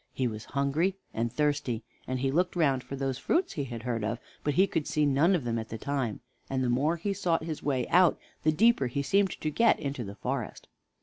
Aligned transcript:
He 0.13 0.27
was 0.27 0.45
hungry 0.57 0.95
and 1.13 1.31
thirsty, 1.31 1.83
and 2.07 2.21
he 2.21 2.31
looked 2.31 2.55
round 2.55 2.81
for 2.83 2.95
those 2.95 3.19
fruits 3.19 3.53
he 3.53 3.65
had 3.65 3.83
heard 3.83 4.03
of; 4.03 4.17
but 4.43 4.55
he 4.55 4.65
could 4.65 4.87
see 4.87 5.05
none 5.05 5.35
of 5.35 5.43
them 5.43 5.59
at 5.59 5.69
the 5.69 5.77
time, 5.77 6.21
and 6.49 6.63
the 6.63 6.69
more 6.71 6.95
he 6.95 7.13
sought 7.13 7.43
his 7.43 7.61
way 7.61 7.87
out, 7.89 8.17
the 8.41 8.51
deeper 8.51 8.87
he 8.87 9.03
seemed 9.03 9.39
to 9.39 9.51
get 9.51 9.79
into 9.79 10.03
the 10.03 10.15
forest. 10.15 10.67